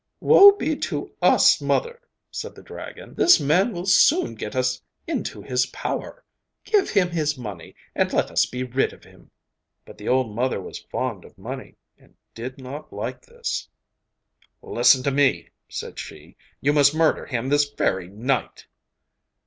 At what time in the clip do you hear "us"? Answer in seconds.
1.21-1.61, 4.55-4.81, 8.31-8.47